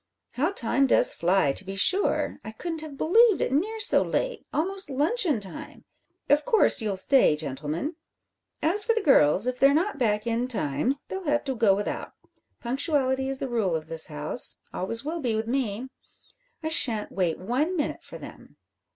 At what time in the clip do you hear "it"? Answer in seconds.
3.39-3.51